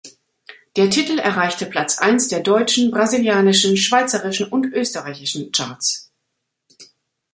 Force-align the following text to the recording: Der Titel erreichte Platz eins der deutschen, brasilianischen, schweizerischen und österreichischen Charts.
Der 0.77 0.89
Titel 0.89 1.19
erreichte 1.19 1.67
Platz 1.67 1.99
eins 1.99 2.27
der 2.27 2.39
deutschen, 2.39 2.89
brasilianischen, 2.89 3.77
schweizerischen 3.77 4.47
und 4.47 4.65
österreichischen 4.73 5.51
Charts. 5.51 6.11